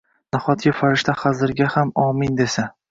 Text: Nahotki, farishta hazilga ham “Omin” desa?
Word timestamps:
Nahotki, 0.35 0.73
farishta 0.79 1.15
hazilga 1.21 1.71
ham 1.77 1.97
“Omin” 2.09 2.43
desa? 2.43 2.69